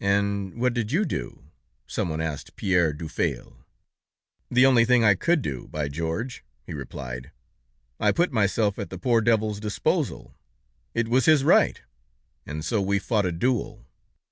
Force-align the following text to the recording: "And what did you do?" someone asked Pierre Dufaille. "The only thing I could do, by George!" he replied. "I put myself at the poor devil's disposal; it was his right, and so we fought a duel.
"And 0.00 0.60
what 0.60 0.74
did 0.74 0.90
you 0.90 1.04
do?" 1.04 1.44
someone 1.86 2.20
asked 2.20 2.56
Pierre 2.56 2.92
Dufaille. 2.92 3.58
"The 4.50 4.66
only 4.66 4.84
thing 4.84 5.04
I 5.04 5.14
could 5.14 5.42
do, 5.42 5.68
by 5.68 5.86
George!" 5.86 6.42
he 6.66 6.74
replied. 6.74 7.30
"I 8.00 8.10
put 8.10 8.32
myself 8.32 8.80
at 8.80 8.90
the 8.90 8.98
poor 8.98 9.20
devil's 9.20 9.60
disposal; 9.60 10.34
it 10.92 11.06
was 11.06 11.26
his 11.26 11.44
right, 11.44 11.80
and 12.44 12.64
so 12.64 12.82
we 12.82 12.98
fought 12.98 13.26
a 13.26 13.30
duel. 13.30 13.86